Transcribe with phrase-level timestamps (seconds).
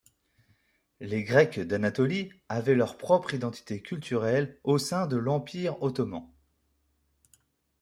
[0.99, 6.27] Les Grecs d’Anatolie avaient leur propre identité culturelle au sein de l’Empire ottoman.